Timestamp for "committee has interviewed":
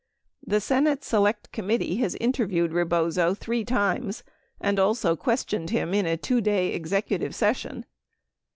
1.51-2.73